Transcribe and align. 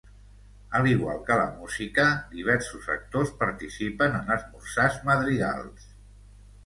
Al 0.79 0.85
igual 0.91 1.19
que 1.27 1.35
la 1.41 1.51
música, 1.57 2.05
diversos 2.31 2.89
actors 2.95 3.35
participen 3.45 4.17
en 4.21 4.35
esmorzars 4.37 4.99
madrigals. 5.11 5.89